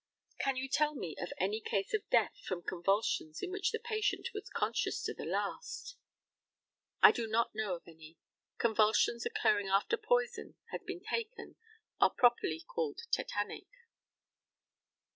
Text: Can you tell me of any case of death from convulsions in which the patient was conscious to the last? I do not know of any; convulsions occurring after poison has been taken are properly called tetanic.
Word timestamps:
Can 0.39 0.55
you 0.55 0.67
tell 0.67 0.95
me 0.95 1.15
of 1.21 1.31
any 1.37 1.61
case 1.61 1.93
of 1.93 2.09
death 2.09 2.35
from 2.47 2.63
convulsions 2.63 3.43
in 3.43 3.51
which 3.51 3.69
the 3.69 3.77
patient 3.77 4.29
was 4.33 4.49
conscious 4.49 4.99
to 5.03 5.13
the 5.13 5.25
last? 5.25 5.95
I 7.03 7.11
do 7.11 7.27
not 7.27 7.53
know 7.53 7.75
of 7.75 7.87
any; 7.87 8.17
convulsions 8.57 9.27
occurring 9.27 9.67
after 9.67 9.97
poison 9.97 10.55
has 10.71 10.81
been 10.81 11.01
taken 11.03 11.55
are 11.99 12.09
properly 12.09 12.61
called 12.61 13.01
tetanic. 13.11 13.67